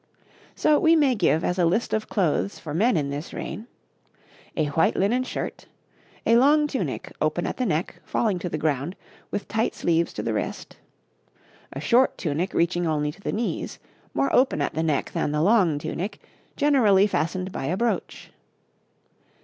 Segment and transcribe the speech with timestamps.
[0.55, 3.67] So we may give as a list of clothes for men in this reign:
[4.57, 5.67] A white linen shirt.
[6.25, 8.95] A long tunic, open at the neck, falling to the ground,
[9.29, 10.75] with tight sleeves to the wrist.
[11.71, 13.77] A short tunic reaching only to the knees,
[14.15, 16.19] more open at the neck than the long tunic,
[16.57, 18.31] generally fastened by a brooch.